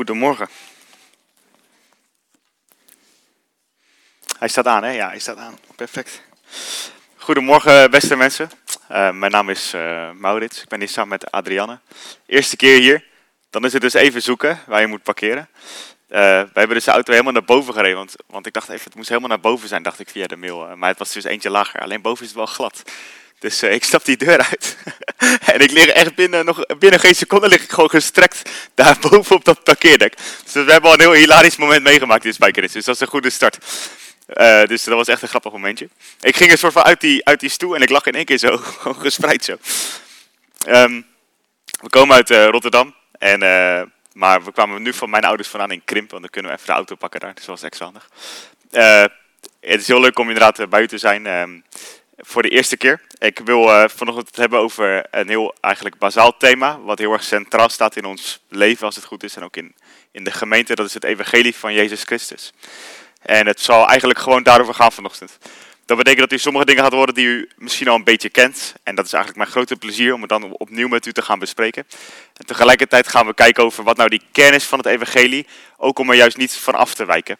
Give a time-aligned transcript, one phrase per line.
[0.00, 0.48] Goedemorgen.
[4.38, 4.90] Hij staat aan, hè?
[4.90, 5.58] Ja, hij staat aan.
[5.76, 6.22] Perfect.
[7.16, 8.50] Goedemorgen, beste mensen.
[8.90, 10.62] Uh, mijn naam is uh, Maurits.
[10.62, 11.78] Ik ben hier samen met Adrianne.
[12.26, 13.04] Eerste keer hier.
[13.50, 15.48] Dan is het dus even zoeken waar je moet parkeren.
[16.08, 17.96] Uh, wij hebben dus de auto helemaal naar boven gereden.
[17.96, 20.36] Want, want ik dacht even, het moest helemaal naar boven zijn, dacht ik via de
[20.36, 20.76] mail.
[20.76, 21.80] maar het was dus eentje lager.
[21.80, 22.82] Alleen boven is het wel glad.
[23.40, 24.76] Dus uh, ik stap die deur uit.
[25.52, 29.36] en ik lig echt binnen, nog, binnen geen seconde lig ik gewoon gestrekt daar boven
[29.36, 30.16] op dat parkeerdek.
[30.44, 32.72] Dus we hebben al een heel hilarisch moment meegemaakt in Spijkeris.
[32.72, 33.58] Dus dat is een goede start.
[34.34, 35.88] Uh, dus dat was echt een grappig momentje.
[36.20, 38.24] Ik ging een soort van uit die, uit die stoel en ik lag in één
[38.24, 39.56] keer zo, gewoon gespreid zo.
[40.68, 41.06] Um,
[41.80, 42.94] we komen uit uh, Rotterdam.
[43.18, 43.40] En,
[44.12, 46.68] maar we kwamen nu van mijn ouders vandaan in Krimp, want dan kunnen we even
[46.68, 47.34] de auto pakken daar.
[47.34, 48.08] Dus dat was extra handig.
[49.60, 51.26] het is heel leuk om inderdaad bij u te zijn.
[51.26, 51.64] Um,
[52.20, 53.00] voor de eerste keer.
[53.18, 57.24] Ik wil uh, vanochtend het hebben over een heel eigenlijk bazaal thema, wat heel erg
[57.24, 59.74] centraal staat in ons leven als het goed is en ook in,
[60.10, 60.74] in de gemeente.
[60.74, 62.52] Dat is het evangelie van Jezus Christus.
[63.22, 65.38] En het zal eigenlijk gewoon daarover gaan vanochtend.
[65.90, 68.74] Dat betekent dat u sommige dingen gaat horen die u misschien al een beetje kent.
[68.82, 71.38] En dat is eigenlijk mijn grote plezier om het dan opnieuw met u te gaan
[71.38, 71.86] bespreken.
[72.36, 76.10] En tegelijkertijd gaan we kijken over wat nou die kennis van het evangelie, ook om
[76.10, 77.38] er juist niet van af te wijken.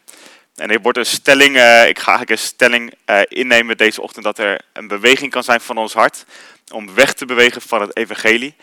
[0.55, 4.25] En er wordt een stelling, uh, ik ga eigenlijk een stelling uh, innemen deze ochtend
[4.25, 6.25] dat er een beweging kan zijn van ons hart
[6.73, 8.55] om weg te bewegen van het evangelie.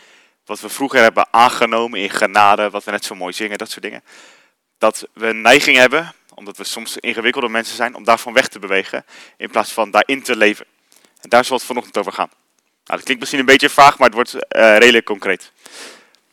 [0.44, 3.82] Wat we vroeger hebben aangenomen in genade, wat we net zo mooi zingen, dat soort
[3.82, 4.02] dingen.
[4.78, 8.58] Dat we een neiging hebben, omdat we soms ingewikkelde mensen zijn, om daarvan weg te
[8.58, 9.04] bewegen
[9.36, 10.66] in plaats van daarin te leven.
[11.20, 12.30] En daar zal het vanochtend over gaan.
[12.84, 14.40] Nou, dat klinkt misschien een beetje vaag, maar het wordt uh,
[14.76, 15.52] redelijk concreet.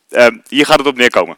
[0.08, 1.36] Ehm, hier gaat het op neerkomen.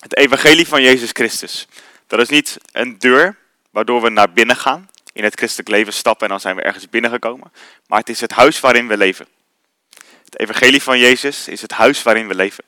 [0.00, 1.66] Het evangelie van Jezus Christus.
[2.06, 3.36] Dat is niet een deur
[3.70, 6.88] waardoor we naar binnen gaan, in het christelijk leven stappen en dan zijn we ergens
[6.88, 7.52] binnengekomen.
[7.86, 9.26] Maar het is het huis waarin we leven.
[10.24, 12.64] Het evangelie van Jezus is het huis waarin we leven.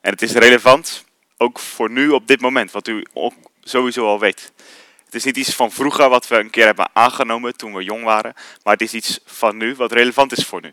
[0.00, 1.04] En het is relevant
[1.36, 3.06] ook voor nu op dit moment, wat u
[3.62, 4.52] sowieso al weet.
[5.04, 8.04] Het is niet iets van vroeger wat we een keer hebben aangenomen toen we jong
[8.04, 10.72] waren, maar het is iets van nu wat relevant is voor nu.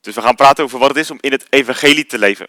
[0.00, 2.48] Dus we gaan praten over wat het is om in het evangelie te leven.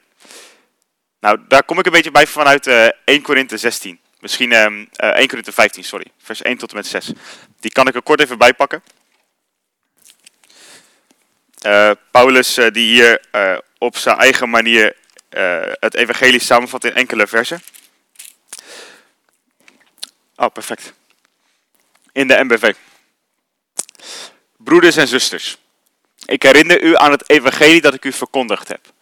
[1.20, 4.00] Nou, daar kom ik een beetje bij vanuit uh, 1 Korinthe 16.
[4.22, 6.06] Misschien uh, uh, 1 Korinthe 15, sorry.
[6.18, 7.12] Vers 1 tot en met 6.
[7.60, 8.84] Die kan ik er kort even bij pakken.
[11.66, 15.00] Uh, Paulus uh, die hier uh, op zijn eigen manier
[15.80, 17.62] het evangelie samenvat in enkele versen.
[20.36, 20.94] Oh, perfect.
[22.12, 22.74] In de MBV.
[24.58, 25.58] Broeders en zusters.
[26.26, 28.94] Ik herinner u aan het evangelie dat ik u verkondigd heb.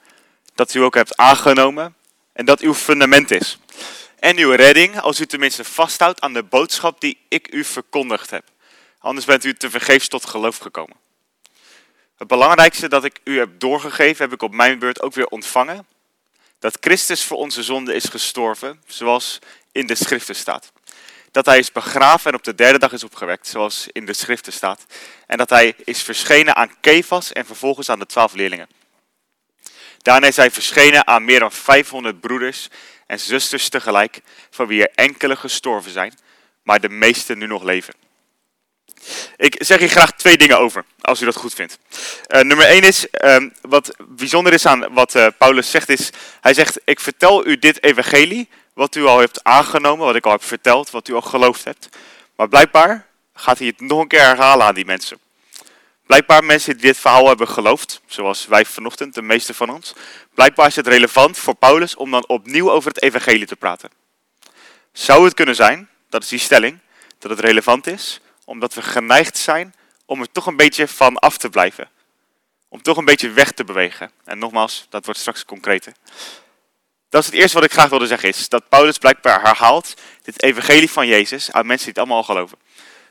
[0.55, 1.95] Dat u ook hebt aangenomen
[2.33, 3.57] en dat uw fundament is
[4.19, 8.43] en uw redding als u tenminste vasthoudt aan de boodschap die ik u verkondigd heb.
[8.99, 10.97] Anders bent u te vergeefs tot geloof gekomen.
[12.17, 15.87] Het belangrijkste dat ik u heb doorgegeven, heb ik op mijn beurt ook weer ontvangen.
[16.59, 19.39] Dat Christus voor onze zonde is gestorven, zoals
[19.71, 20.71] in de schriften staat.
[21.31, 24.53] Dat hij is begraven en op de derde dag is opgewekt, zoals in de schriften
[24.53, 24.85] staat.
[25.27, 28.69] En dat hij is verschenen aan Kefas en vervolgens aan de twaalf leerlingen.
[30.01, 32.67] Daarna is hij verschenen aan meer dan 500 broeders
[33.07, 36.13] en zusters tegelijk, van wie er enkele gestorven zijn,
[36.63, 37.93] maar de meeste nu nog leven.
[39.35, 41.77] Ik zeg hier graag twee dingen over, als u dat goed vindt.
[42.27, 46.09] Uh, nummer één is, um, wat bijzonder is aan wat uh, Paulus zegt, is,
[46.41, 50.31] hij zegt, ik vertel u dit evangelie, wat u al hebt aangenomen, wat ik al
[50.31, 51.89] heb verteld, wat u al geloofd hebt.
[52.35, 55.19] Maar blijkbaar gaat hij het nog een keer herhalen aan die mensen.
[56.09, 59.93] Blijkbaar mensen die dit verhaal hebben geloofd, zoals wij vanochtend, de meeste van ons.
[60.33, 63.89] Blijkbaar is het relevant voor Paulus om dan opnieuw over het evangelie te praten.
[64.91, 66.79] Zou het kunnen zijn, dat is die stelling,
[67.19, 69.75] dat het relevant is, omdat we geneigd zijn
[70.05, 71.89] om er toch een beetje van af te blijven.
[72.69, 74.11] Om toch een beetje weg te bewegen.
[74.23, 75.93] En nogmaals, dat wordt straks concreter.
[77.09, 79.93] Dat is het eerste wat ik graag wilde zeggen, is dat Paulus blijkbaar herhaalt
[80.23, 82.57] dit evangelie van Jezus aan mensen die het allemaal al geloven.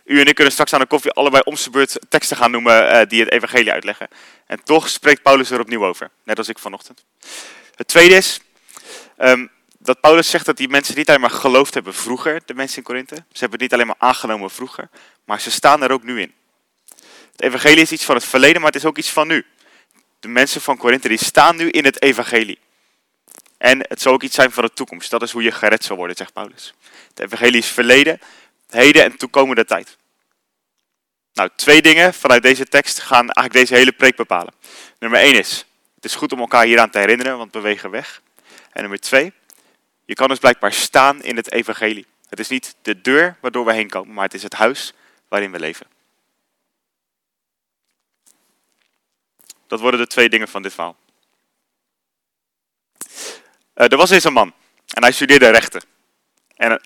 [0.09, 2.95] U en ik kunnen straks aan de koffie allebei om zijn beurt teksten gaan noemen
[2.95, 4.09] uh, die het evangelie uitleggen.
[4.47, 7.05] En toch spreekt Paulus er opnieuw over, net als ik vanochtend.
[7.75, 8.41] Het tweede is
[9.19, 12.79] um, dat Paulus zegt dat die mensen niet alleen maar geloofd hebben vroeger, de mensen
[12.79, 13.15] in Korinthe.
[13.15, 14.89] Ze hebben het niet alleen maar aangenomen vroeger,
[15.25, 16.35] maar ze staan er ook nu in.
[17.33, 19.47] Het evangelie is iets van het verleden, maar het is ook iets van nu.
[20.21, 22.59] De mensen van Korinthe die staan nu in het evangelie.
[23.59, 25.11] En het zal ook iets zijn van de toekomst.
[25.11, 26.75] Dat is hoe je gered zal worden, zegt Paulus.
[27.09, 28.21] Het evangelie is verleden,
[28.69, 29.97] heden en toekomende tijd.
[31.33, 34.55] Nou, twee dingen vanuit deze tekst gaan eigenlijk deze hele preek bepalen.
[34.99, 38.23] Nummer één is, het is goed om elkaar hieraan te herinneren, want we bewegen weg.
[38.73, 39.33] En nummer twee,
[40.05, 42.07] je kan dus blijkbaar staan in het evangelie.
[42.29, 44.93] Het is niet de deur waardoor we heen komen, maar het is het huis
[45.29, 45.87] waarin we leven.
[49.67, 50.97] Dat worden de twee dingen van dit verhaal.
[53.75, 54.53] Uh, er was eens een man.
[54.87, 55.83] En hij studeerde rechten.
[56.57, 56.81] En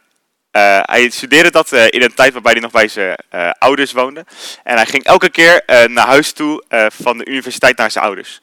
[0.53, 3.93] uh, hij studeerde dat uh, in een tijd waarbij hij nog bij zijn uh, ouders
[3.93, 4.25] woonde.
[4.63, 6.65] En hij ging elke keer naar huis toe
[7.03, 8.39] van de universiteit naar zijn ouders.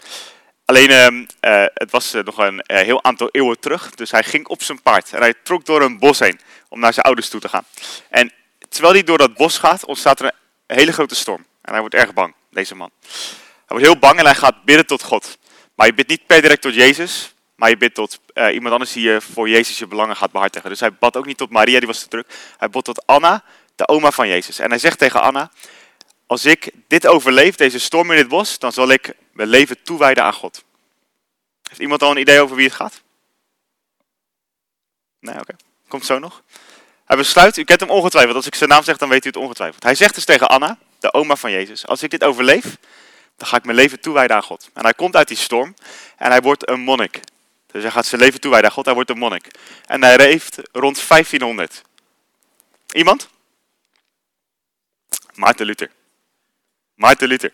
[0.66, 1.26] Alleen, ehm,
[1.74, 3.90] het was nog een heel aantal eeuwen terug.
[3.90, 5.14] Dus hij ging op zijn paard.
[5.14, 6.40] En hij trok door een bos heen
[6.70, 7.64] om naar zijn ouders toe te gaan.
[8.10, 8.32] En
[8.70, 11.46] terwijl hij door dat bos gaat, ontstaat er een hele grote storm.
[11.62, 12.92] En hij wordt erg bang, deze man.
[13.02, 15.38] Hij wordt heel bang en hij gaat bidden tot God.
[15.76, 18.92] Maar je bidt niet per direct tot Jezus, maar je bidt tot uh, iemand anders
[18.92, 20.70] die je voor Jezus je belangen gaat behartigen.
[20.70, 22.28] Dus hij bad ook niet tot Maria, die was te druk.
[22.58, 23.44] Hij bad tot Anna,
[23.76, 24.60] de oma van Jezus.
[24.60, 25.52] En hij zegt tegen Anna,
[26.26, 30.24] als ik dit overleef, deze storm in dit bos, dan zal ik mijn leven toewijden
[30.24, 30.64] aan God.
[31.64, 33.02] Heeft iemand al een idee over wie het gaat?
[35.20, 35.56] Nee, oké.
[35.88, 36.44] Komt zo nog.
[37.06, 38.36] Hij besluit, u kent hem ongetwijfeld.
[38.36, 39.84] Als ik zijn naam zeg, dan weet u het ongetwijfeld.
[39.84, 42.78] Hij zegt dus tegen Anna, de oma van Jezus, als ik dit overleef,
[43.38, 44.70] dan ga ik mijn leven toewijden aan God.
[44.74, 45.74] En hij komt uit die storm
[46.18, 47.20] en hij wordt een monnik.
[47.72, 49.48] Dus hij gaat zijn leven toewijden God, hij wordt een monnik.
[49.86, 51.82] En hij leeft rond 1500.
[52.92, 53.30] Iemand?
[55.34, 55.92] Maarten Luther.
[56.96, 57.52] Maarten Luther.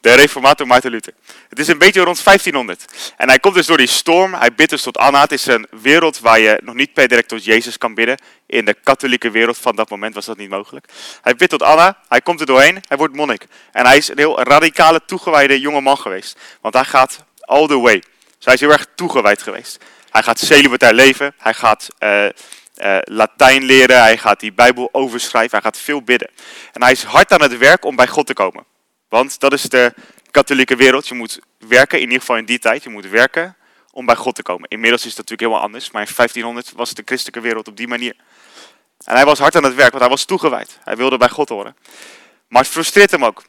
[0.00, 1.14] De reformator Maarten Luther.
[1.48, 3.12] Het is een beetje rond 1500.
[3.16, 4.34] En hij komt dus door die storm.
[4.34, 5.20] Hij bidt dus tot Anna.
[5.20, 8.18] Het is een wereld waar je nog niet per direct tot Jezus kan bidden.
[8.46, 10.86] In de katholieke wereld van dat moment was dat niet mogelijk.
[11.22, 11.98] Hij bidt tot Anna.
[12.08, 12.82] Hij komt er doorheen.
[12.88, 13.46] Hij wordt monnik.
[13.72, 16.38] En hij is een heel radicale, toegewijde jonge man geweest.
[16.60, 18.02] Want hij gaat all the way.
[18.44, 19.84] Dus hij is heel erg toegewijd geweest.
[20.10, 21.34] Hij gaat celibatair leven.
[21.38, 24.00] Hij gaat uh, uh, Latijn leren.
[24.00, 25.50] Hij gaat die Bijbel overschrijven.
[25.50, 26.30] Hij gaat veel bidden.
[26.72, 28.64] En hij is hard aan het werk om bij God te komen.
[29.08, 29.94] Want dat is de
[30.30, 31.08] katholieke wereld.
[31.08, 32.82] Je moet werken, in ieder geval in die tijd.
[32.82, 33.56] Je moet werken
[33.90, 34.68] om bij God te komen.
[34.68, 35.90] Inmiddels is dat natuurlijk helemaal anders.
[35.90, 38.14] Maar in 1500 was de christelijke wereld op die manier.
[39.04, 40.78] En hij was hard aan het werk, want hij was toegewijd.
[40.84, 41.76] Hij wilde bij God horen.
[42.48, 43.44] Maar het frustreert hem ook.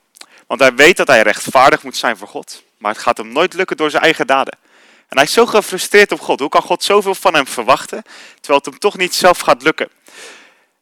[0.47, 2.63] Want hij weet dat hij rechtvaardig moet zijn voor God.
[2.77, 4.57] Maar het gaat hem nooit lukken door zijn eigen daden.
[5.15, 6.39] Hij is zo gefrustreerd op God.
[6.39, 8.03] Hoe kan God zoveel van hem verwachten,
[8.35, 9.89] terwijl het hem toch niet zelf gaat lukken?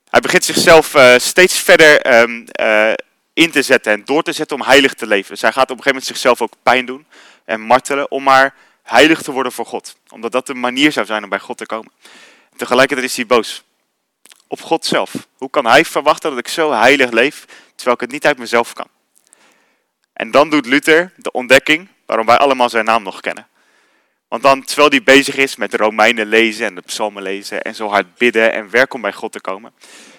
[0.09, 2.93] Hij begint zichzelf uh, steeds verder um, uh,
[3.33, 5.31] in te zetten en door te zetten om heilig te leven.
[5.31, 7.05] Dus hij gaat op een gegeven moment zichzelf ook pijn doen
[7.45, 9.95] en martelen om maar heilig te worden voor God.
[10.09, 11.91] Omdat dat de manier zou zijn om bij God te komen.
[12.51, 13.63] En tegelijkertijd is hij boos
[14.47, 15.13] op God zelf.
[15.37, 17.45] Hoe kan hij verwachten dat ik zo heilig leef,
[17.75, 18.87] terwijl ik het niet uit mezelf kan?
[20.13, 23.47] En dan doet Luther de ontdekking waarom wij allemaal zijn naam nog kennen.
[24.33, 27.75] Want dan, terwijl hij bezig is met de Romeinen lezen en de psalmen lezen en
[27.75, 29.73] zo hard bidden en werken om bij God te komen,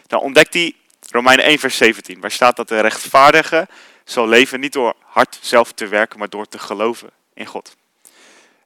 [0.07, 0.75] dan ontdekt hij
[1.11, 3.69] Romeinen 1 vers 17, waar staat dat de rechtvaardige
[4.05, 7.77] zal leven niet door hard zelf te werken, maar door te geloven in God.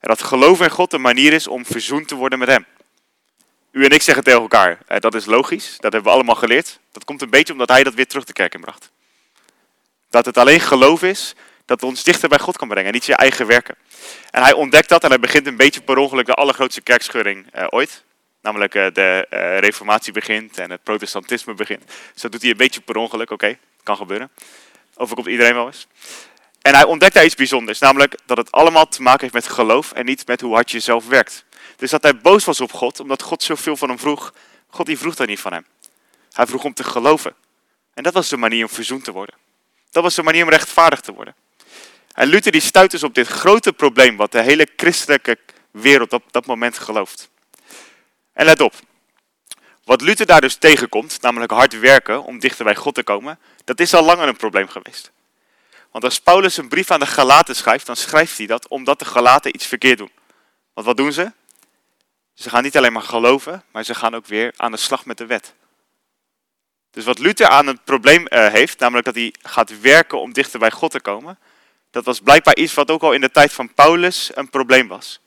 [0.01, 2.67] En dat geloven in God een manier is om verzoend te worden met Hem.
[3.71, 6.79] U en ik zeggen tegen elkaar, eh, dat is logisch, dat hebben we allemaal geleerd.
[6.93, 8.91] Dat komt een beetje omdat Hij dat weer terug de kerk inbracht.
[10.11, 11.35] Dat het alleen geloof is
[11.69, 13.75] dat ons dichter bij God kan brengen, niet je eigen werken.
[14.31, 17.67] En hij ontdekt dat en hij begint een beetje per ongeluk de allergrootste kerkscheuring uh,
[17.69, 18.05] ooit.
[18.41, 21.83] Namelijk uh, de uh, reformatie begint en het protestantisme begint.
[22.13, 24.31] Dus dat doet hij een beetje per ongeluk, oké, kan gebeuren.
[24.95, 25.87] Overkomt iedereen wel eens.
[26.63, 29.93] En hij ontdekt daar iets bijzonders, namelijk dat het allemaal te maken heeft met geloof
[29.93, 31.45] en niet met hoe hard je zelf werkt.
[31.77, 34.35] Dus dat hij boos was op God, omdat God zoveel van hem vroeg.
[34.71, 35.67] God die vroeg dat niet van hem.
[36.33, 37.35] Hij vroeg om te geloven.
[37.95, 39.35] En dat was de manier om verzoend te worden.
[39.91, 41.35] Dat was de manier om rechtvaardig te worden.
[42.19, 45.39] En Luther die stuit dus op dit grote probleem wat de hele christelijke
[45.71, 47.31] wereld op dat moment gelooft.
[48.33, 48.75] En let op,
[49.85, 53.81] wat Luther daar dus tegenkomt, namelijk hard werken om dichter bij God te komen, dat
[53.81, 55.11] is al langer een probleem geweest.
[55.91, 59.05] Want als Paulus een brief aan de Galaten schrijft, dan schrijft hij dat omdat de
[59.05, 60.13] Galaten iets verkeerd doen.
[60.75, 61.33] Want wat doen ze?
[62.35, 65.19] Ze gaan niet alleen maar geloven, maar ze gaan ook weer aan de slag met
[65.19, 65.55] de wet.
[66.91, 70.59] Dus wat Luther aan het probleem uh, heeft, namelijk dat hij gaat werken om dichter
[70.59, 71.39] bij God te komen,
[71.91, 75.21] dat was blijkbaar iets wat ook al in de tijd van Paulus een probleem was.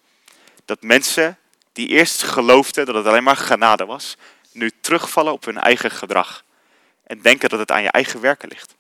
[0.66, 1.38] Dat mensen
[1.72, 4.18] die eerst geloofden dat het alleen maar genade was,
[4.52, 6.44] nu terugvallen op hun eigen gedrag.
[7.04, 8.76] En denken dat het aan je eigen werken ligt.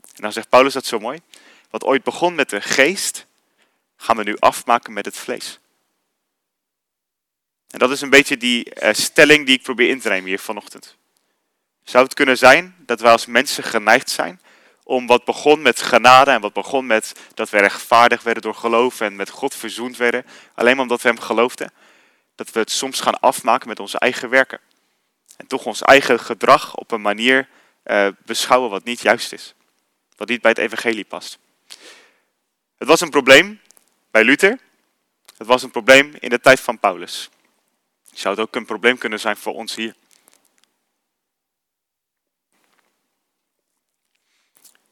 [0.00, 1.20] En dan zegt Paulus dat zo mooi.
[1.70, 3.26] Wat ooit begon met de geest,
[3.96, 5.58] gaan we nu afmaken met het vlees.
[7.70, 10.38] En dat is een beetje die uh, stelling die ik probeer in te nemen hier
[10.38, 10.96] vanochtend.
[11.84, 14.40] Zou het kunnen zijn dat wij als mensen geneigd zijn
[14.88, 19.00] om wat begon met genade en wat begon met dat we rechtvaardig werden door geloof
[19.00, 21.72] en met God verzoend werden, alleen maar omdat we hem geloofden,
[22.34, 24.60] dat we het soms gaan afmaken met onze eigen werken.
[25.36, 27.48] En toch ons eigen gedrag op een manier
[27.84, 29.54] uh, beschouwen wat niet juist is.
[30.16, 31.38] Wat niet bij het evangelie past.
[32.78, 33.60] Het was een probleem
[34.10, 34.58] bij Luther.
[35.36, 37.30] Het was een probleem in de tijd van Paulus.
[38.12, 39.94] Zou het ook een probleem kunnen zijn voor ons hier?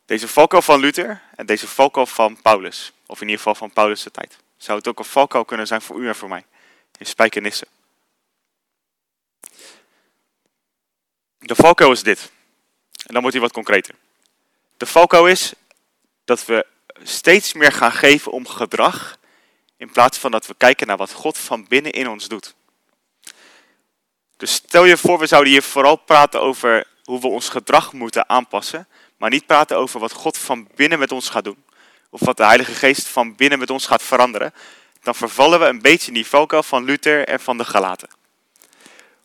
[0.06, 4.06] Deze valkuil van Luther en deze valkuil van Paulus, of in ieder geval van Paulus'
[4.12, 6.44] tijd, zou het ook een valkuil kunnen zijn voor u en voor mij.
[6.98, 7.66] in Spijkenisse.
[11.38, 12.30] De valkuil is dit.
[13.06, 13.94] En dan wordt hij wat concreter.
[14.76, 15.52] De valkuil is
[16.24, 16.66] dat we
[17.02, 19.18] steeds meer gaan geven om gedrag,
[19.76, 22.54] in plaats van dat we kijken naar wat God van binnen in ons doet.
[24.36, 28.28] Dus stel je voor, we zouden hier vooral praten over hoe we ons gedrag moeten
[28.28, 31.64] aanpassen, maar niet praten over wat God van binnen met ons gaat doen.
[32.10, 34.54] Of wat de Heilige Geest van binnen met ons gaat veranderen.
[35.02, 38.08] Dan vervallen we een beetje in die valkuil van Luther en van de Galaten.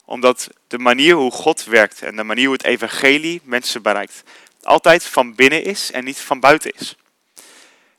[0.06, 4.24] Omdat de manier hoe God werkt en de manier hoe het evangelie mensen bereikt,
[4.64, 6.96] altijd van binnen is en niet van buiten is.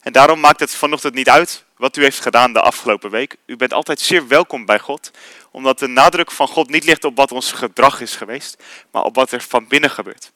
[0.02, 3.36] En daarom maakt het vanochtend niet uit wat u heeft gedaan de afgelopen week.
[3.46, 5.10] U bent altijd zeer welkom bij God,
[5.50, 9.14] omdat de nadruk van God niet ligt op wat ons gedrag is geweest, maar op
[9.14, 10.32] wat er van binnen gebeurt.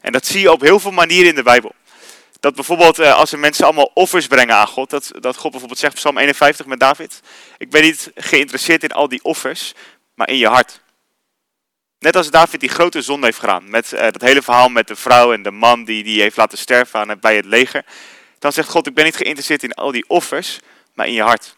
[0.00, 1.74] En dat zie je op heel veel manieren in de Bijbel.
[2.40, 5.80] Dat bijvoorbeeld eh, als er mensen allemaal offers brengen aan God, dat, dat God bijvoorbeeld
[5.80, 7.20] zegt, Psalm 51 met David,
[7.58, 9.74] ik ben niet geïnteresseerd in al die offers,
[10.14, 10.80] maar in je hart.
[11.98, 14.96] Net als David die grote zonde heeft gedaan, met uh, dat hele verhaal met de
[14.96, 17.84] vrouw en de man die die heeft laten sterven bij het leger.
[18.38, 20.58] Dan zegt God, ik ben niet geïnteresseerd in al die offers,
[20.94, 21.56] maar in je hart.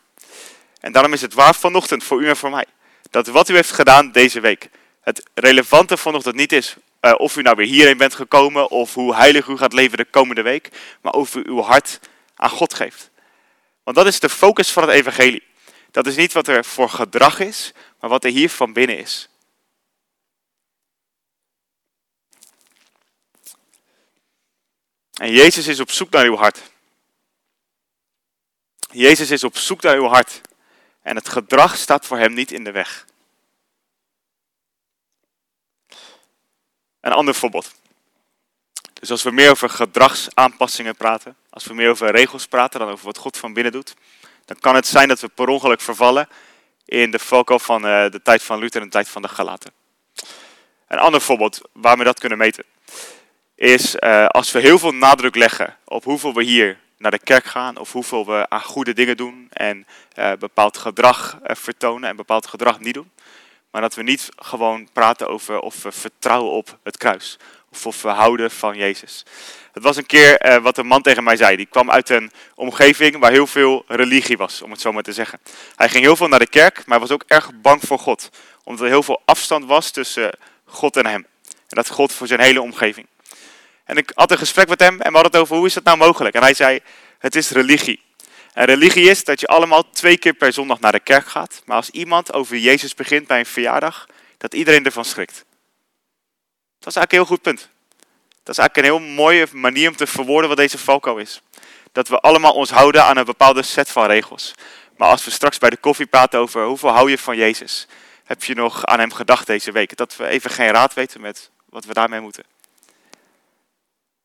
[0.80, 2.66] En daarom is het waar vanochtend voor u en voor mij,
[3.10, 4.68] dat wat u heeft gedaan deze week,
[5.00, 9.14] het relevante vanochtend niet is uh, of u nou weer hierheen bent gekomen of hoe
[9.14, 10.68] heilig u gaat leven de komende week,
[11.00, 12.00] maar of u uw hart
[12.34, 13.10] aan God geeft.
[13.82, 15.42] Want dat is de focus van het evangelie.
[15.90, 19.28] Dat is niet wat er voor gedrag is, maar wat er hier van binnen is.
[25.14, 26.60] En Jezus is op zoek naar uw hart.
[28.90, 30.40] Jezus is op zoek naar uw hart.
[31.02, 33.06] En het gedrag staat voor hem niet in de weg.
[37.00, 37.74] Een ander voorbeeld.
[38.92, 43.04] Dus als we meer over gedragsaanpassingen praten, als we meer over regels praten dan over
[43.04, 43.94] wat God van binnen doet,
[44.44, 46.28] dan kan het zijn dat we per ongeluk vervallen
[46.84, 49.72] in de valkuil van uh, de tijd van Luther en de tijd van de Galaten.
[50.88, 52.64] Een ander voorbeeld waar we dat kunnen meten,
[53.54, 57.44] is uh, als we heel veel nadruk leggen op hoeveel we hier naar de kerk
[57.44, 59.86] gaan of hoeveel we aan goede dingen doen en
[60.18, 63.10] uh, bepaald gedrag vertonen en bepaald gedrag niet doen,
[63.70, 67.38] maar dat we niet gewoon praten over of we vertrouwen op het kruis.
[67.84, 69.24] Of we houden van Jezus.
[69.72, 71.56] Het was een keer uh, wat een man tegen mij zei.
[71.56, 75.12] Die kwam uit een omgeving waar heel veel religie was, om het zo maar te
[75.12, 75.40] zeggen.
[75.76, 78.30] Hij ging heel veel naar de kerk, maar hij was ook erg bang voor God.
[78.64, 80.30] Omdat er heel veel afstand was tussen
[80.64, 81.26] God en hem.
[81.44, 83.06] En dat God voor zijn hele omgeving.
[83.84, 85.84] En ik had een gesprek met hem en we hadden het over hoe is dat
[85.84, 86.34] nou mogelijk.
[86.34, 86.80] En hij zei,
[87.18, 88.02] het is religie.
[88.52, 91.62] En religie is dat je allemaal twee keer per zondag naar de kerk gaat.
[91.64, 94.06] Maar als iemand over Jezus begint bij een verjaardag,
[94.38, 95.44] dat iedereen ervan schrikt.
[96.78, 97.68] Dat is eigenlijk een heel goed punt.
[98.42, 101.40] Dat is eigenlijk een heel mooie manier om te verwoorden wat deze valko is.
[101.92, 104.54] Dat we allemaal ons houden aan een bepaalde set van regels.
[104.96, 107.86] Maar als we straks bij de koffie praten over hoeveel hou je van Jezus,
[108.24, 109.96] heb je nog aan hem gedacht deze week?
[109.96, 112.44] Dat we even geen raad weten met wat we daarmee moeten.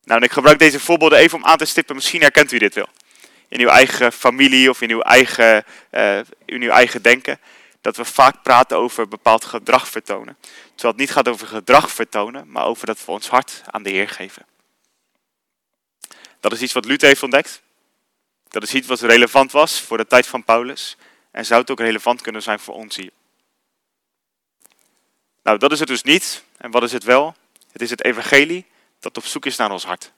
[0.03, 2.73] Nou, en ik gebruik deze voorbeelden even om aan te stippen, misschien herkent u dit
[2.73, 2.89] wel
[3.47, 7.39] in uw eigen familie of in uw eigen, uh, in uw eigen denken,
[7.81, 10.37] dat we vaak praten over bepaald gedrag vertonen.
[10.41, 13.89] Terwijl het niet gaat over gedrag vertonen, maar over dat we ons hart aan de
[13.89, 14.45] Heer geven.
[16.39, 17.61] Dat is iets wat Luther heeft ontdekt.
[18.47, 20.97] Dat is iets wat relevant was voor de tijd van Paulus.
[21.31, 23.11] En zou het ook relevant kunnen zijn voor ons hier.
[25.43, 26.43] Nou, dat is het dus niet.
[26.57, 27.35] En wat is het wel?
[27.71, 28.65] Het is het evangelie
[28.99, 30.11] dat op zoek is naar ons hart.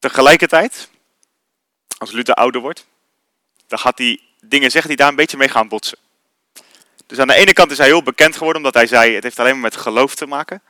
[0.00, 0.90] Tegelijkertijd,
[1.98, 2.86] als Luther ouder wordt,
[3.66, 5.98] dan gaat hij dingen zeggen die daar een beetje mee gaan botsen.
[7.06, 9.38] Dus aan de ene kant is hij heel bekend geworden omdat hij zei, het heeft
[9.38, 10.62] alleen maar met geloof te maken.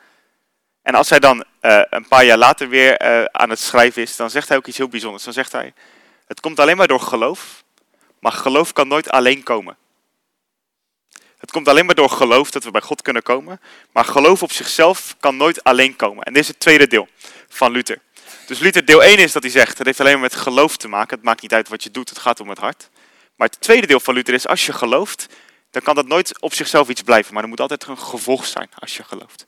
[0.83, 4.17] En als hij dan uh, een paar jaar later weer uh, aan het schrijven is,
[4.17, 5.25] dan zegt hij ook iets heel bijzonders.
[5.25, 5.75] Dan zegt hij,
[6.27, 7.65] het komt alleen maar door geloof,
[8.19, 9.77] maar geloof kan nooit alleen komen.
[11.39, 13.61] Het komt alleen maar door geloof dat we bij God kunnen komen,
[13.93, 16.25] maar geloof op zichzelf kan nooit alleen komen.
[16.25, 17.09] En dit is het tweede deel
[17.49, 18.01] van Luther.
[18.51, 20.89] Dus Luther deel 1 is dat hij zegt, het heeft alleen maar met geloof te
[20.89, 21.17] maken.
[21.17, 22.91] Het maakt niet uit wat je doet, het gaat om het hart.
[23.37, 25.27] Maar het tweede deel van Luther is, als je gelooft,
[25.71, 27.35] dan kan dat nooit op zichzelf iets blijven.
[27.35, 29.47] Maar er moet altijd een gevolg zijn als je gelooft.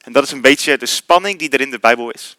[0.00, 2.36] En dat is een beetje de spanning die er in de Bijbel is.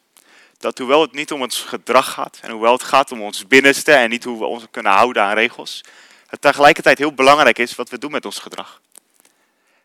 [0.57, 3.91] Dat hoewel het niet om ons gedrag gaat, en hoewel het gaat om ons binnenste
[3.91, 5.83] en niet hoe we ons kunnen houden aan regels,
[6.27, 8.81] het tegelijkertijd heel belangrijk is wat we doen met ons gedrag.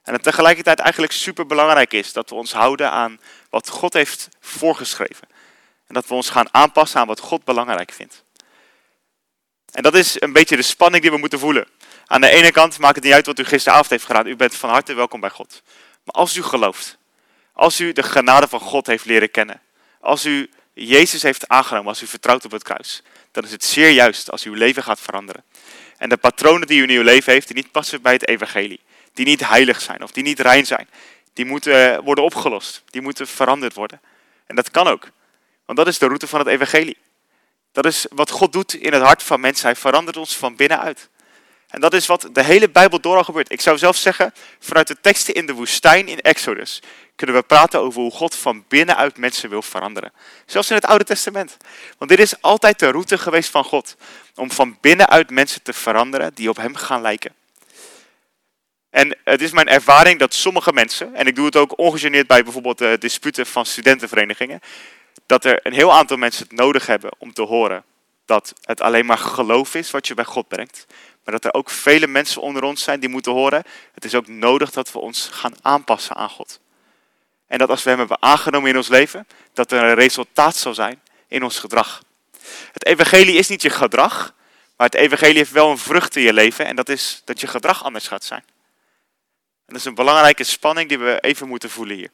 [0.03, 4.29] En het tegelijkertijd eigenlijk super belangrijk is dat we ons houden aan wat God heeft
[4.41, 5.32] voorgeschreven.
[5.93, 8.25] En dat we ons gaan aanpassen aan wat God belangrijk vindt.
[9.71, 11.69] En dat is een beetje de spanning die we moeten voelen.
[12.07, 14.27] Aan de ene kant maakt het niet uit wat u gisteravond heeft gedaan.
[14.27, 15.63] U bent van harte welkom bij God.
[16.05, 16.99] Maar als u gelooft,
[17.53, 19.61] als u de genade van God heeft leren kennen,
[20.01, 23.91] als u Jezus heeft aangenomen als u vertrouwt op het kruis, dan is het zeer
[23.91, 25.45] juist als uw leven gaat veranderen.
[25.97, 28.81] En de patronen die u in uw leven heeft, die niet passen bij het evangelie,
[29.15, 30.89] die niet heilig zijn of die niet rein zijn,
[31.33, 34.01] die moeten worden opgelost, die moeten veranderd worden.
[34.47, 35.09] En dat kan ook,
[35.75, 36.97] want dat is de route van het evangelie.
[37.73, 39.67] Dat is wat God doet in het hart van mensen.
[39.67, 41.09] Hij verandert ons van binnenuit.
[41.69, 43.53] En dat is wat de hele Bijbel door al gebeurt.
[43.53, 46.83] Ik zou zelf zeggen, vanuit de teksten in de woestijn in Exodus
[47.17, 50.13] kunnen we praten over hoe God van binnenuit mensen wil veranderen.
[50.47, 51.57] Zelfs in het Oude Testament.
[51.99, 53.97] Want dit is altijd de route geweest van God.
[54.35, 57.35] Om van binnenuit mensen te veranderen die op Hem gaan lijken.
[58.91, 62.43] En het is mijn ervaring dat sommige mensen, en ik doe het ook ongegeneerd bij
[62.43, 64.61] bijvoorbeeld de disputen van studentenverenigingen,
[65.33, 67.85] dat er een heel aantal mensen het nodig hebben om te horen
[68.25, 70.87] dat het alleen maar geloof is wat je bij God brengt.
[71.25, 73.63] Maar dat er ook vele mensen onder ons zijn die moeten horen,
[73.95, 76.61] het is ook nodig dat we ons gaan aanpassen aan God.
[77.47, 80.75] En dat als we Hem hebben aangenomen in ons leven, dat er een resultaat zal
[80.75, 82.03] zijn in ons gedrag.
[82.73, 84.35] Het evangelie is niet je gedrag,
[84.77, 87.47] maar het evangelie heeft wel een vrucht in je leven en dat is dat je
[87.47, 88.45] gedrag anders gaat zijn.
[89.67, 92.11] En dat is een belangrijke spanning die we even moeten voelen hier.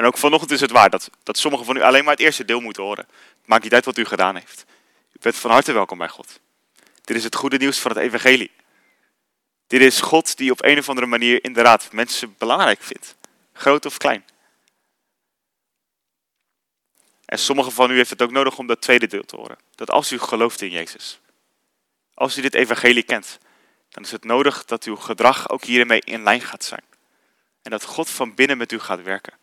[0.00, 2.44] En ook vanochtend is het waar dat, dat sommigen van u alleen maar het eerste
[2.44, 3.06] deel moeten horen.
[3.44, 4.64] Maakt niet uit wat u gedaan heeft.
[5.12, 6.40] U bent van harte welkom bij God.
[7.04, 8.50] Dit is het goede nieuws van het evangelie.
[9.66, 13.16] Dit is God die op een of andere manier inderdaad mensen belangrijk vindt.
[13.52, 14.24] Groot of klein.
[17.24, 19.58] En sommigen van u heeft het ook nodig om dat tweede deel te horen.
[19.74, 21.20] Dat als u gelooft in Jezus.
[22.14, 23.38] Als u dit evangelie kent.
[23.88, 26.84] Dan is het nodig dat uw gedrag ook hiermee in lijn gaat zijn.
[27.62, 29.38] En dat God van binnen met u gaat werken.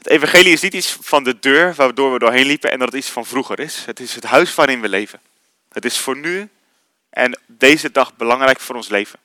[0.00, 2.96] Het evangelie is niet iets van de deur waardoor we doorheen liepen en dat het
[2.96, 3.84] iets van vroeger is.
[3.84, 5.20] Het is het huis waarin we leven.
[5.68, 6.48] Het is voor nu
[7.10, 9.18] en deze dag belangrijk voor ons leven.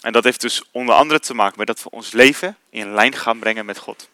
[0.00, 3.14] En dat heeft dus onder andere te maken met dat we ons leven in lijn
[3.14, 4.08] gaan brengen met God.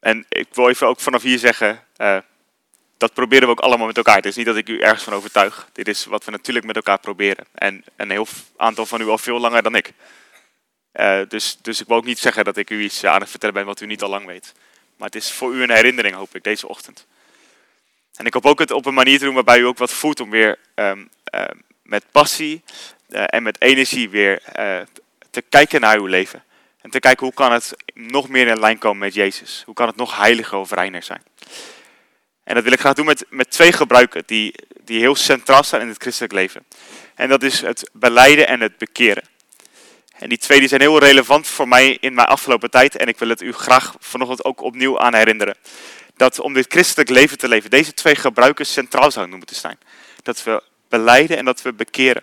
[0.00, 2.18] En ik wil even ook vanaf hier zeggen, uh,
[2.98, 4.16] dat proberen we ook allemaal met elkaar.
[4.16, 5.68] Het is niet dat ik u ergens van overtuig.
[5.72, 7.44] Dit is wat we natuurlijk met elkaar proberen.
[7.54, 9.92] En een heel aantal van u al veel langer dan ik.
[10.94, 13.54] Uh, dus, dus ik wil ook niet zeggen dat ik u iets aan het vertellen
[13.54, 14.54] ben wat u niet al lang weet.
[14.96, 17.06] Maar het is voor u een herinnering, hoop ik, deze ochtend.
[18.14, 20.20] En ik hoop ook het op een manier te doen waarbij u ook wat voelt
[20.20, 21.44] om weer um, uh,
[21.82, 22.62] met passie
[23.08, 24.42] uh, en met energie weer
[25.30, 26.44] te kijken naar uw leven.
[26.80, 29.62] En te kijken hoe kan het nog meer in lijn komen met Jezus.
[29.64, 31.22] Hoe kan het nog heiliger of reiner zijn.
[32.48, 35.80] En dat wil ik graag doen met, met twee gebruiken die, die heel centraal staan
[35.80, 36.66] in het christelijk leven.
[37.14, 39.22] En dat is het beleiden en het bekeren.
[40.18, 42.96] En die twee die zijn heel relevant voor mij in mijn afgelopen tijd.
[42.96, 45.56] En ik wil het u graag vanochtend ook opnieuw aan herinneren.
[46.16, 49.78] Dat om dit christelijk leven te leven, deze twee gebruiken centraal zouden moeten staan.
[50.22, 52.22] Dat we beleiden en dat we bekeren.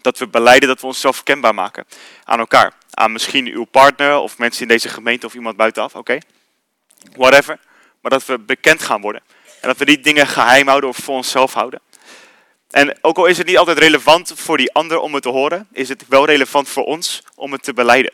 [0.00, 1.84] Dat we beleiden dat we onszelf kenbaar maken
[2.24, 2.72] aan elkaar.
[2.90, 6.18] Aan misschien uw partner of mensen in deze gemeente of iemand buitenaf, oké?
[7.16, 7.58] Whatever
[8.00, 9.22] maar dat we bekend gaan worden.
[9.60, 11.80] En dat we die dingen geheim houden of voor onszelf houden.
[12.70, 15.68] En ook al is het niet altijd relevant voor die ander om het te horen,
[15.72, 18.12] is het wel relevant voor ons om het te beleiden.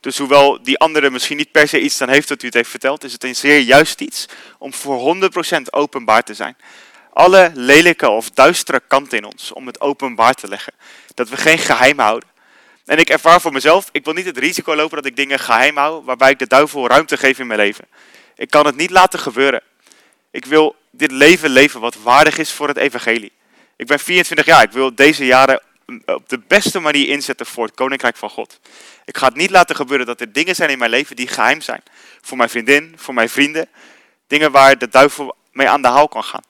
[0.00, 2.70] Dus hoewel die andere misschien niet per se iets dan heeft dat u het heeft
[2.70, 4.26] verteld, is het een zeer juist iets
[4.58, 5.16] om voor
[5.56, 6.56] 100% openbaar te zijn.
[7.12, 10.72] Alle lelijke of duistere kanten in ons, om het openbaar te leggen.
[11.14, 12.28] Dat we geen geheim houden.
[12.84, 15.76] En ik ervaar voor mezelf, ik wil niet het risico lopen dat ik dingen geheim
[15.76, 17.84] hou, waarbij ik de duivel ruimte geef in mijn leven.
[18.38, 19.62] Ik kan het niet laten gebeuren.
[20.30, 23.32] Ik wil dit leven leven wat waardig is voor het evangelie.
[23.76, 24.62] Ik ben 24 jaar.
[24.62, 25.62] Ik wil deze jaren
[26.06, 28.60] op de beste manier inzetten voor het koninkrijk van God.
[29.04, 31.60] Ik ga het niet laten gebeuren dat er dingen zijn in mijn leven die geheim
[31.60, 31.82] zijn.
[32.20, 33.68] Voor mijn vriendin, voor mijn vrienden.
[34.26, 36.42] Dingen waar de duivel mee aan de haal kan gaan.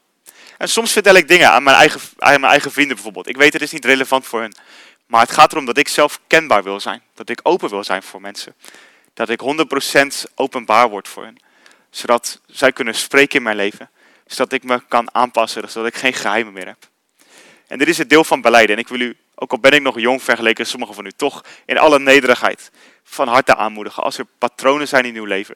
[0.59, 3.29] En soms vertel ik dingen aan mijn eigen, aan mijn eigen vrienden bijvoorbeeld.
[3.29, 4.55] Ik weet het is niet relevant voor hen.
[5.07, 7.03] Maar het gaat erom dat ik zelf kenbaar wil zijn.
[7.15, 8.55] Dat ik open wil zijn voor mensen.
[9.15, 9.41] Dat ik
[10.27, 11.47] 100% openbaar word voor hen
[11.91, 13.91] zodat zij kunnen spreken in mijn leven.
[14.27, 16.89] Zodat ik me kan aanpassen, zodat ik geen geheimen meer heb.
[17.67, 18.77] En dit is het deel van beleiden.
[18.77, 21.45] En ik wil u, ook al ben ik nog jong vergeleken sommigen van u, toch
[21.65, 22.71] in alle nederigheid
[23.05, 24.03] van harte aanmoedigen.
[24.03, 25.55] Als er patronen zijn in uw leven.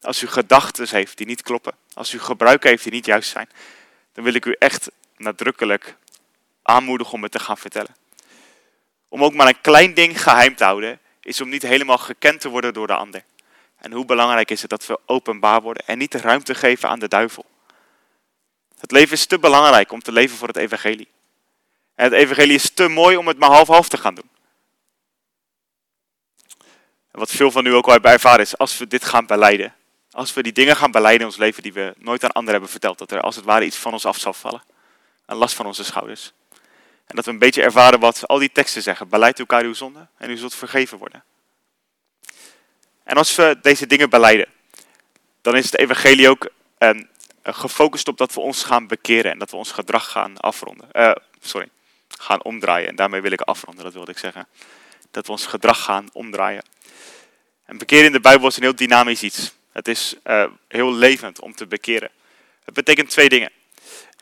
[0.00, 1.74] Als u gedachten heeft die niet kloppen.
[1.94, 3.48] Als u gebruiken heeft die niet juist zijn.
[4.12, 5.96] Dan wil ik u echt nadrukkelijk
[6.62, 7.96] aanmoedigen om het te gaan vertellen.
[9.08, 12.48] Om ook maar een klein ding geheim te houden, is om niet helemaal gekend te
[12.48, 13.24] worden door de ander.
[13.84, 16.98] En hoe belangrijk is het dat we openbaar worden en niet de ruimte geven aan
[16.98, 17.44] de duivel.
[18.78, 21.08] Het leven is te belangrijk om te leven voor het evangelie.
[21.94, 24.30] En het evangelie is te mooi om het maar half-half te gaan doen.
[27.10, 29.74] En wat veel van u ook al hebben ervaren is, als we dit gaan beleiden.
[30.10, 32.70] Als we die dingen gaan beleiden in ons leven die we nooit aan anderen hebben
[32.70, 32.98] verteld.
[32.98, 34.62] Dat er als het ware iets van ons af zal vallen.
[35.26, 36.32] Een last van onze schouders.
[37.06, 39.08] En dat we een beetje ervaren wat al die teksten zeggen.
[39.08, 41.24] Beleid elkaar uw zonde en u zult vergeven worden.
[43.04, 44.48] En als we deze dingen beleiden,
[45.42, 46.90] dan is het evangelie ook uh,
[47.42, 50.88] gefocust op dat we ons gaan bekeren en dat we ons gedrag gaan afronden.
[50.92, 51.68] Uh, sorry,
[52.18, 52.88] gaan omdraaien.
[52.88, 54.48] En daarmee wil ik afronden, dat wilde ik zeggen.
[55.10, 56.64] Dat we ons gedrag gaan omdraaien.
[57.64, 59.54] En bekeren in de Bijbel is een heel dynamisch iets.
[59.72, 62.10] Het is uh, heel levend om te bekeren.
[62.64, 63.50] Het betekent twee dingen.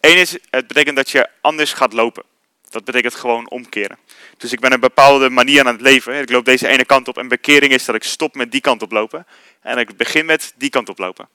[0.01, 2.25] Eén is, het betekent dat je anders gaat lopen.
[2.73, 3.99] Dat betekent gewoon omkeren.
[4.37, 6.21] Dus ik ben een bepaalde manier aan het leven.
[6.21, 7.19] Ik loop deze ene kant op.
[7.19, 9.27] En bekering is dat ik stop met die kant op lopen.
[9.61, 11.29] En ik begin met die kant op lopen.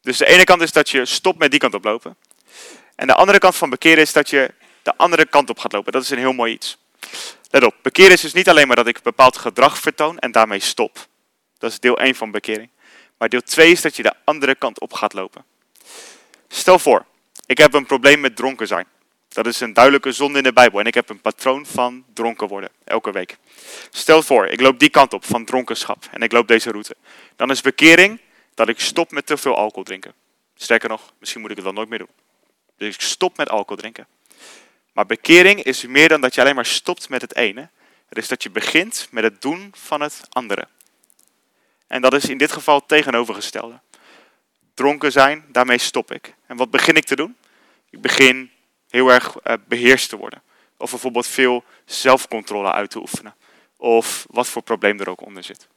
[0.00, 2.16] Dus de ene kant is dat je stopt met die kant op lopen.
[2.94, 4.50] En de andere kant van bekeren is dat je
[4.82, 5.92] de andere kant op gaat lopen.
[5.92, 6.78] Dat is een heel mooi iets.
[7.50, 10.60] Let op, bekeren is dus niet alleen maar dat ik bepaald gedrag vertoon en daarmee
[10.60, 11.06] stop.
[11.58, 12.70] Dat is deel 1 van bekering.
[13.18, 15.44] Maar deel 2 is dat je de andere kant op gaat lopen.
[16.48, 17.04] Stel voor,
[17.46, 18.86] ik heb een probleem met dronken zijn.
[19.32, 20.80] Dat is een duidelijke zonde in de Bijbel.
[20.80, 23.36] En ik heb een patroon van dronken worden, elke week.
[23.90, 26.96] Stel voor, ik loop die kant op van dronkenschap en ik loop deze route.
[27.36, 28.20] Dan is bekering
[28.54, 30.14] dat ik stop met te veel alcohol drinken.
[30.54, 32.10] Sterker nog, misschien moet ik het wel nooit meer doen.
[32.76, 34.06] Dus ik stop met alcohol drinken.
[34.92, 37.68] Maar bekering is meer dan dat je alleen maar stopt met het ene.
[38.08, 40.68] Het is dat je begint met het doen van het andere.
[41.86, 43.80] En dat is in dit geval het tegenovergestelde.
[44.74, 46.34] Dronken zijn, daarmee stop ik.
[46.46, 47.36] En wat begin ik te doen?
[47.90, 48.50] Ik begin
[48.92, 50.42] heel erg uh, beheerst te worden.
[50.76, 53.34] Of bijvoorbeeld veel zelfcontrole uit te oefenen.
[53.76, 55.68] Of wat voor probleem er ook onder zit.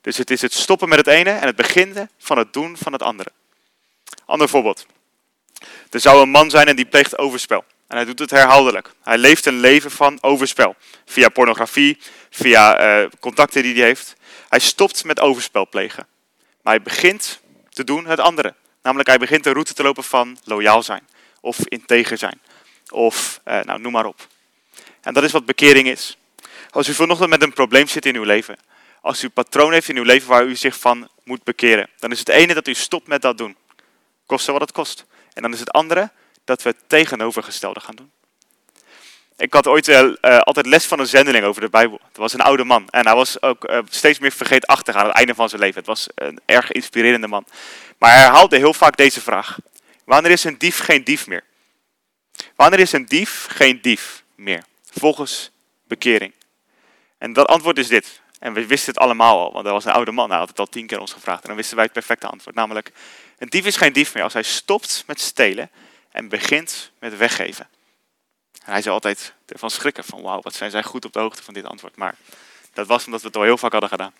[0.00, 2.92] Dus het is het stoppen met het ene en het beginnen van het doen van
[2.92, 3.32] het andere.
[4.24, 4.86] Ander voorbeeld.
[5.90, 7.64] Er zou een man zijn en die pleegt overspel.
[7.86, 8.92] En hij doet het herhaaldelijk.
[9.02, 10.76] Hij leeft een leven van overspel.
[11.04, 11.98] Via pornografie,
[12.30, 14.14] via uh, contacten die hij heeft.
[14.48, 16.06] Hij stopt met overspel plegen.
[16.62, 18.54] Maar hij begint te doen het andere.
[18.82, 21.08] Namelijk hij begint de route te lopen van loyaal zijn.
[21.44, 22.40] Of integer zijn.
[22.90, 24.26] Of uh, nou, noem maar op.
[25.00, 26.16] En dat is wat bekering is.
[26.70, 28.56] Als u vanochtend met een probleem zit in uw leven.
[29.00, 31.88] Als u patroon heeft in uw leven waar u zich van moet bekeren.
[31.98, 33.56] Dan is het ene dat u stopt met dat doen.
[34.26, 35.04] Koste wat het kost.
[35.32, 36.10] En dan is het andere
[36.44, 38.10] dat we het tegenovergestelde gaan doen.
[39.36, 42.00] Ik had ooit uh, altijd les van een zendeling over de Bijbel.
[42.08, 42.88] Het was een oude man.
[42.88, 45.78] En hij was ook steeds meer vergeetachtig aan het einde van zijn leven.
[45.78, 47.46] Het was een erg inspirerende man.
[47.98, 49.58] Maar hij herhaalde heel vaak deze vraag.
[50.04, 51.44] Wanneer is een dief geen dief meer?
[52.56, 54.64] Wanneer is een dief geen dief meer?
[54.90, 55.50] Volgens
[55.84, 56.32] bekering.
[57.18, 58.20] En dat antwoord is dit.
[58.38, 60.30] En we wisten het allemaal al, want dat was een oude man.
[60.30, 61.42] Hij had het al tien keer ons gevraagd.
[61.42, 62.56] En dan wisten wij het perfecte antwoord.
[62.56, 62.92] Namelijk,
[63.38, 65.70] een dief is geen dief meer als hij stopt met stelen
[66.10, 67.68] en begint met weggeven.
[68.64, 71.42] En hij zou altijd ervan schrikken van wauw, wat zijn zij goed op de hoogte
[71.42, 71.96] van dit antwoord.
[71.96, 72.14] Maar
[72.72, 74.14] dat was omdat we het al heel vaak hadden gedaan.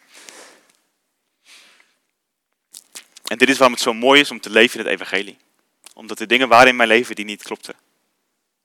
[3.24, 5.38] En dit is waarom het zo mooi is om te leven in het evangelie.
[5.94, 7.74] Omdat de dingen waren in mijn leven die niet klopten.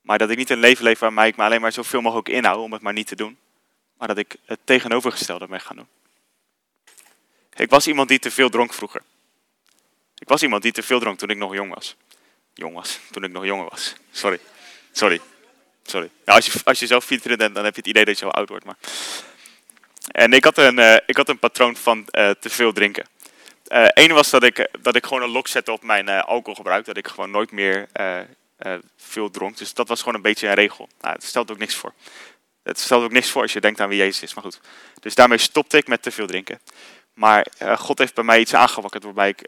[0.01, 2.57] Maar dat ik niet een leven leef waarmee ik me alleen maar zoveel mogelijk inhoud
[2.57, 3.37] om het maar niet te doen.
[3.97, 5.87] Maar dat ik het tegenovergestelde ben gaan doen.
[7.53, 9.01] Ik was iemand die te veel dronk vroeger.
[10.17, 11.95] Ik was iemand die te veel dronk toen ik nog jong was
[12.57, 12.99] jong was.
[13.11, 13.95] Toen ik nog jonger was.
[14.11, 14.39] Sorry.
[14.91, 15.21] Sorry.
[15.83, 16.09] Sorry.
[16.25, 18.31] als, je, als je zelf 24 bent, dan heb je het idee dat je al
[18.31, 18.65] oud wordt.
[18.65, 18.77] Maar...
[20.07, 23.05] En ik had een, uh, ik had een patroon van uh, te veel drinken.
[23.67, 26.85] Eén eh, was dat ik, dat ik gewoon een lok zette op mijn alcoholgebruik.
[26.85, 27.87] Dat ik gewoon nooit meer
[28.97, 29.57] veel dronk.
[29.57, 30.89] Dus dat was gewoon een beetje een regel.
[31.01, 31.93] Nou, het stelt ook niks voor.
[32.63, 34.33] Het stelt ook niks voor als je denkt aan wie Jezus is.
[34.33, 34.59] Maar goed.
[34.99, 36.59] Dus daarmee stopte ik met te veel drinken.
[37.13, 39.47] Maar God heeft bij mij iets aangewakkerd waarbij ik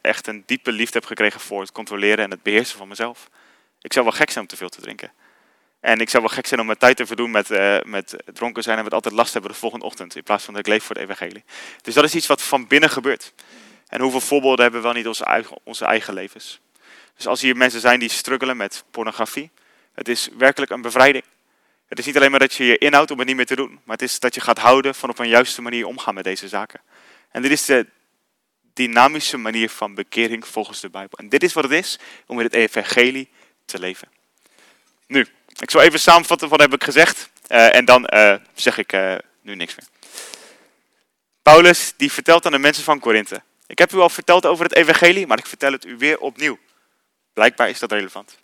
[0.00, 3.28] echt een diepe liefde heb gekregen voor het controleren en het beheersen van mezelf.
[3.80, 5.12] Ik zou wel gek zijn om te veel te drinken.
[5.80, 8.62] En ik zou wel gek zijn om mijn tijd te verdoen met, uh, met dronken
[8.62, 10.16] zijn en met altijd last hebben de volgende ochtend.
[10.16, 11.44] In plaats van dat ik leef voor de evangelie.
[11.82, 13.32] Dus dat is iets wat van binnen gebeurt.
[13.86, 16.60] En hoeveel voorbeelden hebben we wel niet onze eigen, onze eigen levens.
[17.16, 19.50] Dus als hier mensen zijn die struggelen met pornografie.
[19.92, 21.24] Het is werkelijk een bevrijding.
[21.88, 23.80] Het is niet alleen maar dat je je inhoudt om het niet meer te doen.
[23.84, 26.48] Maar het is dat je gaat houden van op een juiste manier omgaan met deze
[26.48, 26.80] zaken.
[27.30, 27.86] En dit is de,
[28.78, 31.18] dynamische manier van bekering volgens de Bijbel.
[31.18, 33.28] En dit is wat het is om in het evangelie
[33.64, 34.08] te leven.
[35.06, 35.26] Nu,
[35.58, 37.30] ik zal even samenvatten wat heb ik gezegd.
[37.48, 39.86] Uh, en dan uh, zeg ik uh, nu niks meer.
[41.42, 43.42] Paulus die vertelt aan de mensen van Korinthe.
[43.66, 46.58] Ik heb u al verteld over het evangelie, maar ik vertel het u weer opnieuw.
[47.32, 48.38] Blijkbaar is dat relevant.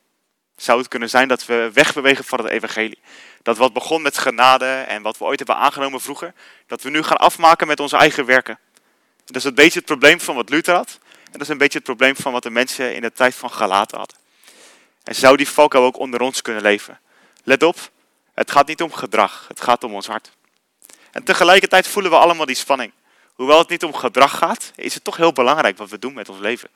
[0.56, 2.98] Zou het kunnen zijn dat we wegbewegen van het evangelie?
[3.42, 6.32] Dat wat begon met genade en wat we ooit hebben aangenomen vroeger,
[6.66, 8.58] dat we nu gaan afmaken met onze eigen werken.
[9.24, 10.98] Dat is een beetje het probleem van wat Luther had.
[11.24, 13.50] En dat is een beetje het probleem van wat de mensen in de tijd van
[13.50, 14.16] Galaten hadden.
[15.02, 17.00] En zou die valkuil ook onder ons kunnen leven?
[17.44, 17.90] Let op,
[18.34, 20.32] het gaat niet om gedrag, het gaat om ons hart.
[21.10, 22.92] En tegelijkertijd voelen we allemaal die spanning.
[23.34, 26.28] Hoewel het niet om gedrag gaat, is het toch heel belangrijk wat we doen met
[26.28, 26.68] ons leven.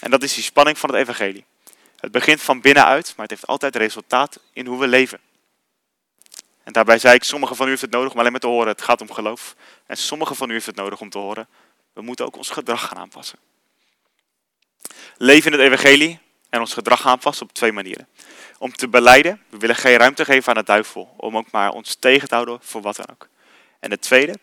[0.00, 1.44] En dat is die spanning van het evangelie.
[1.96, 5.20] Het begint van binnenuit, maar het heeft altijd resultaat in hoe we leven.
[6.62, 8.68] En daarbij zei ik, sommigen van u heeft het nodig om alleen maar te horen,
[8.68, 9.54] het gaat om geloof.
[9.86, 11.48] En sommigen van u heeft het nodig om te horen,
[11.92, 13.38] we moeten ook ons gedrag gaan aanpassen.
[15.16, 18.08] Leven in het evangelie en ons gedrag aanpassen op twee manieren.
[18.58, 21.94] Om te beleiden, we willen geen ruimte geven aan de duivel, om ook maar ons
[21.94, 23.28] tegen te houden voor wat dan ook.
[23.80, 24.38] En het tweede,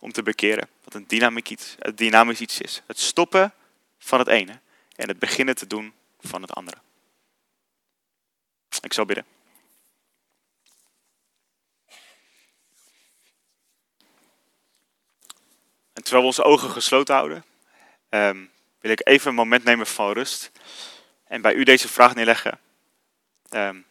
[0.00, 2.82] om te bekeren, wat een dynamisch iets, dynamisch iets is.
[2.86, 3.52] Het stoppen
[3.98, 4.60] van het ene
[4.96, 6.76] en het beginnen te doen van het andere.
[8.80, 9.24] Ik zal bidden.
[15.92, 17.44] En terwijl we onze ogen gesloten houden,
[18.08, 18.44] ehm,
[18.80, 20.50] wil ik even een moment nemen van rust
[21.24, 22.58] en bij u deze vraag neerleggen.
[23.50, 23.86] Um,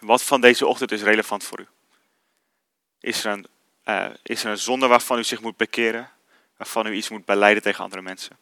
[0.00, 1.66] wat van deze ochtend is relevant voor u?
[3.00, 3.46] Is er, een,
[3.84, 6.10] uh, is er een zonde waarvan u zich moet bekeren,
[6.56, 8.38] waarvan u iets moet beleiden tegen andere mensen?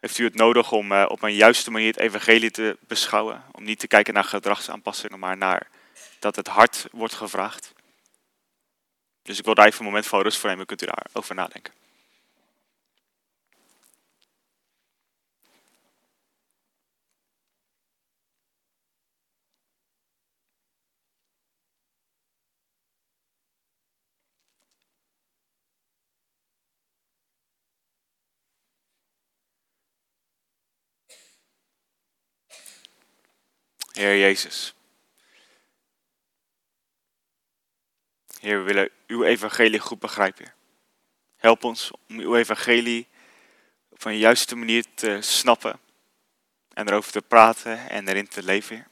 [0.00, 3.44] Heeft u het nodig om uh, op een juiste manier het evangelie te beschouwen?
[3.52, 5.68] Om niet te kijken naar gedragsaanpassingen, maar naar
[6.18, 7.72] dat het hart wordt gevraagd?
[9.22, 11.77] Dus ik wil daar even een moment van rust voor nemen, kunt u daarover nadenken.
[33.98, 34.74] Heer Jezus.
[38.40, 40.52] Heer, we willen uw evangelie goed begrijpen.
[41.36, 43.08] Help ons om uw evangelie
[43.88, 45.80] op een juiste manier te snappen
[46.72, 48.86] en erover te praten en erin te leven.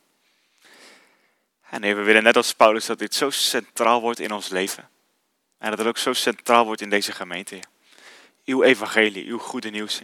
[1.71, 4.89] En Heer, we willen net als Paulus dat dit zo centraal wordt in ons leven.
[5.59, 7.61] En dat het ook zo centraal wordt in deze gemeente.
[8.45, 10.01] Uw evangelie, uw goede nieuws.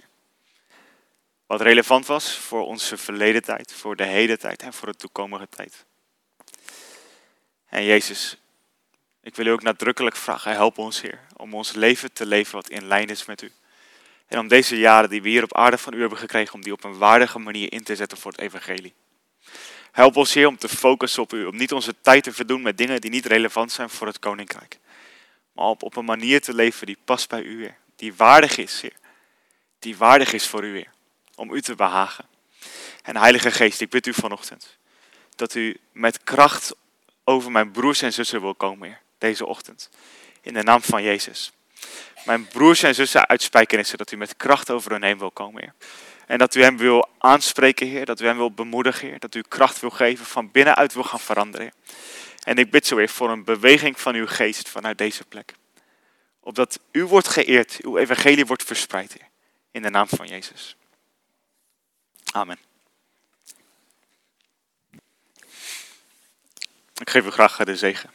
[1.52, 5.48] Wat relevant was voor onze verleden tijd, voor de heden tijd en voor de toekomende
[5.48, 5.84] tijd.
[7.68, 8.36] En Jezus,
[9.22, 12.68] ik wil u ook nadrukkelijk vragen, help ons Heer, om ons leven te leven wat
[12.68, 13.52] in lijn is met u.
[14.26, 16.72] En om deze jaren die we hier op aarde van u hebben gekregen, om die
[16.72, 18.94] op een waardige manier in te zetten voor het evangelie.
[19.90, 22.78] Help ons Heer om te focussen op u, om niet onze tijd te verdoen met
[22.78, 24.78] dingen die niet relevant zijn voor het koninkrijk.
[25.52, 28.80] Maar op, op een manier te leven die past bij u Heer, die waardig is
[28.80, 28.96] Heer.
[29.78, 30.90] Die waardig is voor u Heer
[31.34, 32.26] om u te behagen.
[33.02, 34.80] En Heilige Geest, ik bid u vanochtend
[35.36, 36.74] dat u met kracht
[37.24, 39.90] over mijn broers en zussen wil komen, Heer, deze ochtend.
[40.40, 41.52] In de naam van Jezus.
[42.24, 45.62] Mijn broers en zussen uit Spijkenissen, dat u met kracht over hun heen wil komen,
[45.62, 45.74] Heer.
[46.26, 48.04] En dat u hem wil aanspreken, Heer.
[48.04, 49.18] Dat u hem wil bemoedigen, Heer.
[49.18, 51.72] Dat u kracht wil geven, van binnenuit wil gaan veranderen.
[52.42, 55.54] En ik bid zo weer voor een beweging van uw geest vanuit deze plek.
[56.40, 59.28] Opdat u wordt geëerd, uw evangelie wordt verspreid, Heer.
[59.70, 60.76] In de naam van Jezus.
[62.32, 62.58] Amen.
[66.94, 68.10] Ik geef u graag de zegen.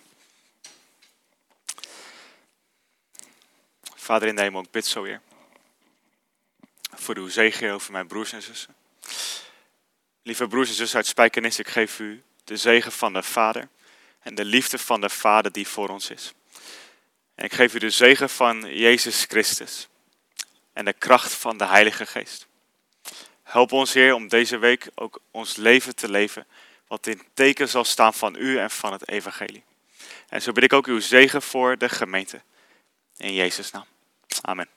[3.96, 5.22] Vader in de hemel, ik bid zo weer.
[6.94, 8.76] Voor uw zegen over mijn broers en zussen.
[10.24, 13.70] Lieve broers en zussen uit Spijkenis, ik geef u de zegen van de Vader.
[14.20, 16.34] En de liefde van de Vader die voor ons is.
[17.36, 19.88] En ik geef u de zegen van Jezus Christus.
[20.74, 22.47] En de kracht van de Heilige Geest.
[23.48, 26.48] Help ons, Heer, om deze week ook ons leven te leven,
[26.88, 29.64] wat in teken zal staan van U en van het Evangelie.
[30.30, 32.42] En zo bid ik ook uw zegen voor de gemeente.
[33.18, 33.86] In Jezus' naam.
[34.42, 34.77] Amen.